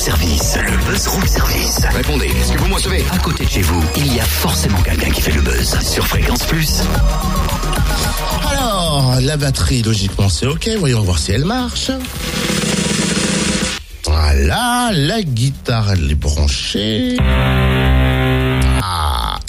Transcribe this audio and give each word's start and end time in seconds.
service. 0.00 0.56
Le 0.56 0.90
buzz 0.90 1.06
room 1.08 1.26
service. 1.26 1.80
Répondez, 1.94 2.26
est-ce 2.26 2.52
que 2.52 2.58
vous 2.58 2.68
me 2.68 3.12
À 3.12 3.18
côté 3.18 3.44
de 3.44 3.50
chez 3.50 3.60
vous, 3.60 3.84
il 3.98 4.14
y 4.14 4.18
a 4.18 4.24
forcément 4.24 4.80
quelqu'un 4.80 5.10
qui 5.10 5.20
fait 5.20 5.32
le 5.32 5.42
buzz. 5.42 5.78
Sur 5.82 6.06
Fréquence 6.06 6.42
Plus. 6.44 6.80
Alors, 8.50 9.18
la 9.20 9.36
batterie, 9.36 9.82
logiquement, 9.82 10.30
c'est 10.30 10.46
OK. 10.46 10.70
Voyons 10.78 11.02
voir 11.02 11.18
si 11.18 11.32
elle 11.32 11.44
marche. 11.44 11.90
Voilà, 14.06 14.90
la 14.94 15.22
guitare, 15.22 15.92
elle 15.92 16.10
est 16.10 16.14
branchée. 16.14 17.18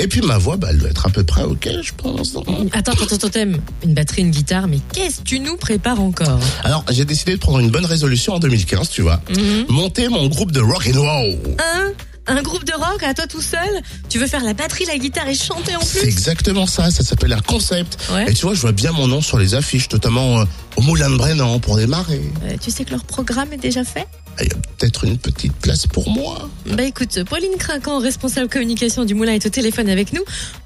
Et 0.00 0.08
puis 0.08 0.22
ma 0.22 0.38
voix, 0.38 0.56
bah, 0.56 0.68
elle 0.70 0.78
doit 0.78 0.88
être 0.88 1.06
à 1.06 1.10
peu 1.10 1.22
près 1.22 1.42
OK, 1.42 1.68
je 1.82 1.92
pense. 1.94 2.34
Attends, 2.72 2.92
attends, 2.92 3.14
attends, 3.14 3.28
Thème. 3.28 3.58
Une 3.84 3.92
batterie, 3.92 4.22
une 4.22 4.30
guitare, 4.30 4.66
mais 4.66 4.78
qu'est-ce 4.92 5.18
que 5.18 5.24
tu 5.24 5.40
nous 5.40 5.56
prépares 5.56 6.00
encore? 6.00 6.40
Alors, 6.64 6.84
j'ai 6.90 7.04
décidé 7.04 7.34
de 7.34 7.38
prendre 7.38 7.58
une 7.58 7.70
bonne 7.70 7.84
résolution 7.84 8.34
en 8.34 8.38
2015, 8.38 8.88
tu 8.88 9.02
vois. 9.02 9.20
Monter 9.68 10.08
mon 10.08 10.26
groupe 10.28 10.52
de 10.52 10.60
rock 10.60 10.88
and 10.92 11.00
roll. 11.00 11.38
Hein 11.58 11.92
Un 12.26 12.42
groupe 12.42 12.64
de 12.64 12.72
rock 12.74 13.02
à 13.02 13.14
toi 13.14 13.26
tout 13.26 13.40
seul 13.40 13.80
Tu 14.08 14.18
veux 14.18 14.26
faire 14.26 14.44
la 14.44 14.52
batterie, 14.54 14.84
la 14.84 14.98
guitare 14.98 15.26
et 15.28 15.34
chanter 15.34 15.74
en 15.76 15.80
C'est 15.80 16.00
plus 16.00 16.08
exactement 16.08 16.66
ça, 16.66 16.90
ça 16.90 17.02
s'appelle 17.02 17.32
un 17.32 17.40
concept. 17.40 17.98
Ouais. 18.12 18.30
Et 18.30 18.34
tu 18.34 18.42
vois, 18.42 18.54
je 18.54 18.60
vois 18.60 18.72
bien 18.72 18.92
mon 18.92 19.08
nom 19.08 19.20
sur 19.20 19.38
les 19.38 19.54
affiches, 19.54 19.90
notamment 19.90 20.40
euh, 20.40 20.44
au 20.76 20.82
Moulin 20.82 21.10
de 21.10 21.16
Brennan 21.16 21.58
pour 21.60 21.76
démarrer. 21.76 22.20
Euh, 22.44 22.56
Tu 22.60 22.70
sais 22.70 22.84
que 22.84 22.90
leur 22.90 23.04
programme 23.04 23.52
est 23.52 23.56
déjà 23.58 23.84
fait? 23.84 24.06
Il 24.40 24.46
y 24.46 24.52
a 24.52 24.56
peut-être 24.78 25.04
une 25.04 25.18
petite 25.18 25.54
place 25.54 25.86
pour 25.86 26.08
moi. 26.10 26.48
Bah 26.66 26.84
écoute, 26.84 27.24
Pauline 27.24 27.56
Craquant, 27.58 27.98
responsable 27.98 28.48
communication 28.48 29.04
du 29.04 29.14
Moulin, 29.14 29.32
est 29.32 29.44
au 29.44 29.50
téléphone 29.50 29.88
avec 29.88 30.12
nous. 30.12 30.22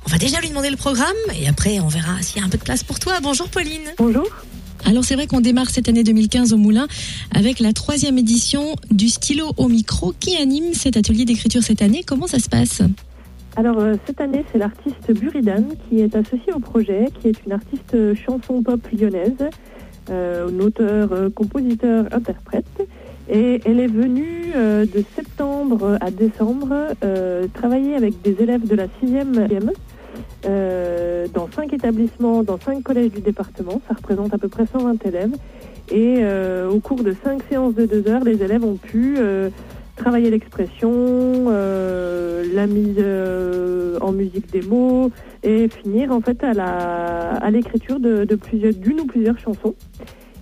On 0.07 0.11
va 0.11 0.19
déjà 0.19 0.41
lui 0.41 0.49
demander 0.51 0.71
le 0.71 0.77
programme 0.77 1.09
et 1.35 1.49
après 1.49 1.81
on 1.81 1.89
verra 1.89 2.21
s'il 2.21 2.41
y 2.41 2.43
a 2.43 2.47
un 2.47 2.51
peu 2.51 2.59
de 2.59 2.63
place 2.63 2.83
pour 2.85 2.99
toi. 3.01 3.19
Bonjour 3.23 3.49
Pauline. 3.49 3.83
Bonjour. 3.99 4.27
Alors 4.87 5.05
c'est 5.05 5.15
vrai 5.15 5.27
qu'on 5.27 5.41
démarre 5.41 5.71
cette 5.71 5.89
année 5.89 6.05
2015 6.05 6.53
au 6.53 6.59
Moulin 6.59 6.87
avec 7.35 7.59
la 7.59 7.73
troisième 7.73 8.19
édition 8.19 8.77
du 8.91 9.09
stylo 9.09 9.53
au 9.57 9.69
micro 9.69 10.13
qui 10.19 10.37
anime 10.37 10.75
cet 10.75 10.97
atelier 10.97 11.25
d'écriture 11.25 11.63
cette 11.63 11.81
année? 11.81 12.03
Comment 12.07 12.27
ça 12.27 12.39
se 12.39 12.49
passe? 12.49 12.83
Alors 13.57 13.79
euh, 13.79 13.95
cette 14.07 14.21
année, 14.21 14.45
c'est 14.53 14.59
l'artiste 14.59 15.13
Buridan 15.13 15.65
qui 15.89 16.01
est 16.01 16.15
associé 16.15 16.53
au 16.53 16.59
projet, 16.59 17.07
qui 17.21 17.29
est 17.29 17.45
une 17.47 17.53
artiste 17.53 17.97
chanson 18.27 18.63
pop 18.63 18.81
lyonnaise, 18.93 19.49
euh, 20.11 20.49
une 20.49 20.61
auteure, 20.61 21.13
euh, 21.13 21.31
compositeur, 21.31 22.07
interprète. 22.13 22.67
Et 23.31 23.61
elle 23.65 23.81
est 23.81 23.87
venue 23.87 24.53
de 24.55 25.05
septembre 25.17 25.97
à 26.03 26.11
décembre 26.11 26.75
travailler 27.55 27.95
avec 27.95 28.21
des 28.21 28.37
élèves 28.39 28.69
de 28.69 28.75
la 28.75 28.85
6e 28.85 29.49
euh, 30.47 31.27
dans 31.33 31.49
cinq 31.51 31.73
établissements, 31.73 32.43
dans 32.43 32.59
cinq 32.59 32.83
collèges 32.83 33.13
du 33.13 33.21
département. 33.21 33.81
Ça 33.89 33.95
représente 33.95 34.35
à 34.35 34.39
peu 34.39 34.49
près 34.49 34.67
120 34.67 35.05
élèves. 35.07 35.35
Et 35.91 36.19
euh, 36.21 36.71
au 36.71 36.81
cours 36.81 37.03
de 37.03 37.15
cinq 37.25 37.43
séances 37.49 37.75
de 37.75 37.87
deux 37.87 38.09
heures, 38.09 38.25
les 38.25 38.43
élèves 38.43 38.65
ont 38.65 38.77
pu 38.77 39.17
euh, 39.19 39.51
travailler 39.97 40.31
l'expression, 40.31 41.51
la 41.51 42.67
mise 42.67 43.03
en 44.01 44.13
musique 44.13 44.51
des 44.51 44.63
mots 44.63 45.11
et 45.43 45.69
finir 45.69 46.11
en 46.11 46.21
fait 46.21 46.43
à 46.43 47.51
l'écriture 47.51 48.01
de, 48.01 48.27
d'une 48.73 49.01
ou 49.01 49.07
plusieurs 49.07 49.39
chansons. 49.39 49.75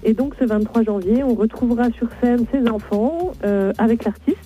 Et 0.04 0.14
donc 0.14 0.34
ce 0.40 0.44
23 0.44 0.84
janvier, 0.84 1.22
on 1.22 1.34
retrouvera 1.34 1.90
sur 1.90 2.08
scène 2.20 2.44
ces 2.50 2.68
enfants 2.70 3.32
avec 3.78 4.04
l'artiste 4.04 4.41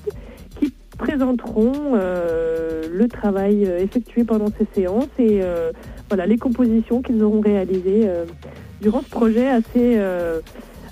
présenteront 0.96 1.94
euh, 1.94 2.88
le 2.90 3.08
travail 3.08 3.64
euh, 3.66 3.78
effectué 3.78 4.24
pendant 4.24 4.48
ces 4.58 4.66
séances 4.74 5.08
et 5.18 5.40
euh, 5.42 5.72
voilà 6.08 6.26
les 6.26 6.38
compositions 6.38 7.02
qu'ils 7.02 7.22
auront 7.22 7.40
réalisées 7.40 8.08
durant 8.80 9.02
ce 9.02 9.10
projet 9.10 9.48
assez 9.48 9.98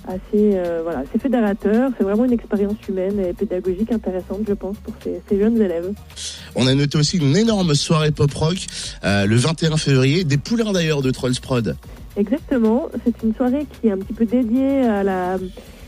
assez 0.07 0.59
voilà 0.83 0.99
assez 0.99 1.19
fédérateur. 1.19 1.91
C'est 1.97 2.03
vraiment 2.03 2.25
une 2.25 2.33
expérience 2.33 2.77
humaine 2.87 3.19
et 3.19 3.33
pédagogique 3.33 3.91
intéressante, 3.91 4.41
je 4.47 4.53
pense, 4.53 4.77
pour 4.77 4.93
ces, 5.03 5.21
ces 5.29 5.39
jeunes 5.39 5.59
élèves. 5.61 5.93
On 6.55 6.67
a 6.67 6.73
noté 6.73 6.97
aussi 6.97 7.17
une 7.17 7.35
énorme 7.35 7.75
soirée 7.75 8.11
pop-rock 8.11 8.57
euh, 9.03 9.25
le 9.25 9.35
21 9.35 9.75
février, 9.75 10.23
des 10.23 10.37
poulains 10.37 10.71
d'ailleurs 10.71 11.01
de 11.01 11.11
Trolls 11.11 11.39
Prod. 11.41 11.75
Exactement, 12.15 12.87
c'est 13.03 13.23
une 13.23 13.35
soirée 13.35 13.65
qui 13.65 13.87
est 13.87 13.91
un 13.91 13.97
petit 13.97 14.13
peu 14.13 14.25
dédiée 14.25 14.83
à 14.83 15.03
la, 15.03 15.37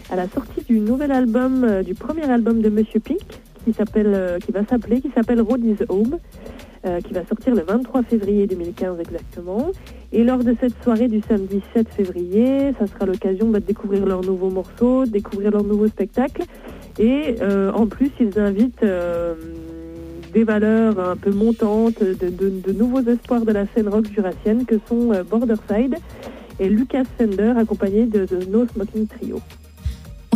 à 0.09 0.15
la 0.17 0.27
sortie 0.27 0.61
du 0.67 0.79
nouvel 0.79 1.13
album, 1.13 1.63
euh, 1.63 1.83
du 1.83 1.95
premier 1.95 2.29
album 2.29 2.61
de 2.61 2.69
Monsieur 2.69 2.99
Pink, 2.99 3.21
qui 3.67 3.73
s'appelle, 3.73 4.13
euh, 4.15 4.39
qui 4.39 4.53
va 4.53 4.65
s'appeler, 4.65 5.01
qui 5.01 5.11
s'appelle 5.13 5.41
Road 5.41 5.61
Home, 5.89 6.19
euh, 6.85 7.01
qui 7.01 7.13
va 7.13 7.25
sortir 7.25 7.53
le 7.53 7.63
23 7.63 8.03
février 8.03 8.47
2015 8.47 8.97
exactement. 8.99 9.71
Et 10.13 10.23
lors 10.23 10.41
de 10.41 10.55
cette 10.61 10.81
soirée 10.83 11.09
du 11.09 11.21
samedi 11.27 11.61
7 11.73 11.89
février, 11.89 12.71
ça 12.79 12.87
sera 12.87 13.05
l'occasion 13.05 13.49
bah, 13.49 13.59
de 13.59 13.65
découvrir 13.65 14.05
leurs 14.05 14.23
nouveaux 14.23 14.49
morceaux, 14.49 15.05
découvrir 15.05 15.51
leur 15.51 15.65
nouveau 15.65 15.87
spectacle. 15.87 16.43
Et 16.97 17.35
euh, 17.41 17.73
en 17.73 17.87
plus, 17.87 18.09
ils 18.21 18.39
invitent 18.39 18.85
des 20.33 20.43
valeurs 20.45 20.97
un 20.97 21.17
peu 21.17 21.31
montantes, 21.31 22.01
de, 22.01 22.71
nouveaux 22.71 23.01
espoirs 23.01 23.43
de 23.43 23.51
la 23.51 23.65
scène 23.67 23.89
rock 23.89 24.05
jurassienne 24.13 24.65
que 24.65 24.75
sont 24.87 25.11
Borderside 25.29 25.97
et 26.59 26.69
Lucas 26.69 27.03
Fender 27.17 27.53
accompagné 27.57 28.05
de 28.05 28.25
No 28.49 28.65
Smoking 28.65 29.07
Trio. 29.07 29.41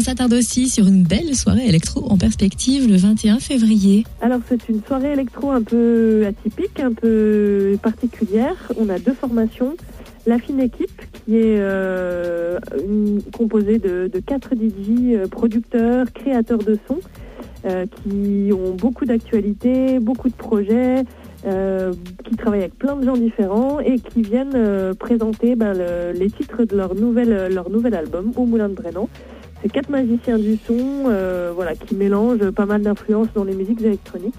On 0.02 0.04
s'attarde 0.04 0.34
aussi 0.34 0.68
sur 0.68 0.88
une 0.88 1.04
belle 1.04 1.36
soirée 1.36 1.68
électro 1.68 2.04
en 2.12 2.18
perspective 2.18 2.90
le 2.90 2.98
21 2.98 3.38
février. 3.38 4.04
Alors 4.20 4.40
c'est 4.50 4.68
une 4.68 4.82
soirée 4.82 5.12
électro 5.14 5.52
un 5.52 5.62
peu 5.62 6.26
atypique, 6.26 6.80
un 6.80 6.92
peu 6.92 7.78
particulière. 7.84 8.56
On 8.80 8.90
a 8.90 8.98
deux 8.98 9.14
formations. 9.14 9.76
La 10.26 10.40
fine 10.40 10.60
équipe 10.60 10.90
qui 11.14 11.36
est 11.36 11.60
euh, 11.60 12.58
composée 13.38 13.78
de, 13.78 14.10
quatre 14.26 14.56
DJ 14.56 15.14
euh, 15.14 15.28
producteurs, 15.28 16.12
créateurs 16.12 16.58
de 16.64 16.80
sons 16.88 17.00
euh, 17.66 17.86
qui 18.02 18.52
ont 18.54 18.74
beaucoup 18.74 19.06
d'actualités, 19.06 20.00
beaucoup 20.00 20.30
de 20.30 20.34
projets, 20.34 21.04
qui 21.44 22.36
travaillent 22.38 22.62
avec 22.62 22.78
plein 22.78 22.96
de 22.96 23.06
gens 23.06 23.18
différents 23.18 23.80
et 23.80 24.00
qui 24.00 24.22
viennent 24.24 24.94
présenter 24.96 25.56
ben, 25.56 25.74
le- 25.74 26.12
les 26.18 26.30
titres 26.32 26.64
de 26.66 26.76
leur 26.76 26.94
nouvel, 26.96 27.52
leur 27.54 27.70
nouvel 27.70 27.94
album 27.96 28.32
au 28.36 28.46
Moulin 28.46 28.70
de 28.70 28.74
Brennan. 28.76 29.08
C'est 29.62 29.72
quatre 29.72 29.90
magiciens 29.90 30.40
du 30.40 30.58
son 30.66 31.04
euh, 31.08 31.52
voilà, 31.54 31.76
qui 31.76 31.94
mélangent 31.94 32.50
pas 32.52 32.66
mal 32.66 32.82
d'influences 32.82 33.28
dans 33.36 33.44
les 33.44 33.54
musiques 33.54 33.82
électroniques. 33.82 34.34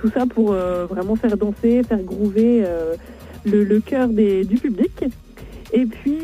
Tout 0.00 0.10
ça 0.10 0.26
pour 0.26 0.52
euh, 0.52 0.86
vraiment 0.86 1.14
faire 1.14 1.36
danser, 1.36 1.82
faire 1.84 2.02
groover 2.02 2.64
euh, 2.66 2.94
le, 3.44 3.62
le 3.62 3.80
cœur 3.80 4.08
du 4.08 4.56
public. 4.60 5.04
Et 5.72 5.84
puis 5.84 6.20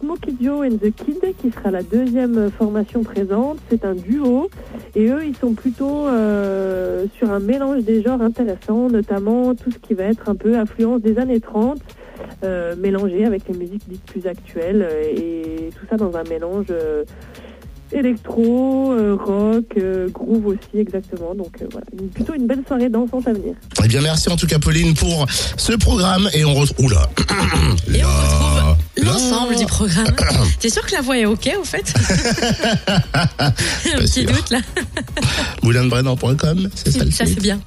Smokey 0.00 0.32
Joe 0.40 0.66
and 0.66 0.76
the 0.76 0.90
Kid, 0.94 1.22
qui 1.38 1.50
sera 1.50 1.70
la 1.70 1.82
deuxième 1.82 2.50
formation 2.50 3.02
présente, 3.02 3.58
c'est 3.68 3.84
un 3.84 3.94
duo. 3.94 4.48
Et 4.94 5.06
eux, 5.08 5.24
ils 5.24 5.36
sont 5.36 5.52
plutôt 5.52 6.06
sur 7.18 7.30
un 7.30 7.40
mélange 7.40 7.84
des 7.84 8.02
genres 8.02 8.22
intéressants, 8.22 8.88
notamment 8.88 9.54
tout 9.54 9.70
ce 9.70 9.78
qui 9.78 9.92
va 9.92 10.04
être 10.04 10.30
un 10.30 10.34
peu 10.34 10.56
influence 10.56 11.02
des 11.02 11.18
années 11.18 11.40
30, 11.40 11.78
euh, 12.42 12.74
mélangé 12.74 13.26
avec 13.26 13.46
les 13.48 13.56
musiques 13.56 13.86
dites 13.86 14.04
plus 14.04 14.26
actuelles, 14.26 14.88
et 15.14 15.70
tout 15.78 15.86
ça 15.90 15.96
dans 15.96 16.16
un 16.16 16.24
mélange 16.24 16.72
électro, 17.92 18.92
euh, 18.92 19.14
rock, 19.14 19.64
euh, 19.78 20.08
groove 20.10 20.46
aussi 20.46 20.78
exactement. 20.78 21.34
Donc 21.34 21.52
euh, 21.60 21.66
voilà, 21.70 21.86
une- 22.00 22.08
plutôt 22.08 22.34
une 22.34 22.46
belle 22.46 22.62
soirée 22.66 22.88
dansante 22.88 23.26
à 23.28 23.32
venir. 23.32 23.54
Eh 23.84 23.88
bien, 23.88 24.00
merci 24.00 24.28
en 24.30 24.36
tout 24.36 24.46
cas, 24.46 24.58
Pauline, 24.58 24.94
pour 24.94 25.26
ce 25.56 25.72
programme. 25.74 26.28
Et 26.34 26.44
on 26.44 26.54
retrouve. 26.54 26.86
Oula 26.86 27.10
Et 27.92 28.02
on 28.04 28.08
retrouve 28.08 28.76
Là. 28.96 29.04
l'ensemble 29.12 29.56
du 29.56 29.66
programme. 29.66 30.14
T'es 30.60 30.70
sûr 30.70 30.84
que 30.86 30.92
la 30.92 31.00
voix 31.00 31.18
est 31.18 31.26
ok 31.26 31.50
au 31.60 31.64
fait? 31.64 31.92
Un 33.14 33.50
petit 33.98 34.08
sûr. 34.22 34.26
doute 34.32 34.50
là. 34.50 34.58
Moulinebrennan.com, 35.62 36.68
c'est 36.74 36.90
ça 36.92 37.04
le 37.04 37.10
Ça 37.10 37.26
c'est 37.26 37.40
bien. 37.40 37.60